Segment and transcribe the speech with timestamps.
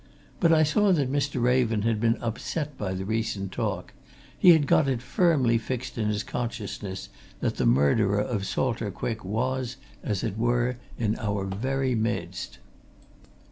[0.39, 1.39] But I saw that Mr.
[1.39, 3.93] Raven had been upset by the recent talk:
[4.35, 9.23] he had got it firmly fixed in his consciousness that the murderer of Salter Quick
[9.23, 12.57] was, as it were, in our very midst.